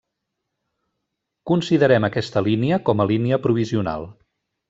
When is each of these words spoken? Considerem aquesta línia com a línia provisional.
Considerem 1.51 2.09
aquesta 2.09 2.43
línia 2.49 2.81
com 2.89 3.05
a 3.05 3.09
línia 3.13 3.41
provisional. 3.47 4.09